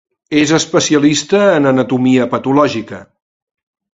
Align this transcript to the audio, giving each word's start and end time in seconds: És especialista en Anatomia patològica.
És 0.43 0.53
especialista 0.59 1.41
en 1.59 1.71
Anatomia 1.73 2.27
patològica. 2.33 3.03